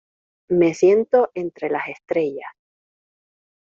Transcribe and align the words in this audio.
Me 0.49 0.73
siento 0.73 1.29
entre 1.35 1.69
las 1.69 1.87
estrellas 1.87 2.49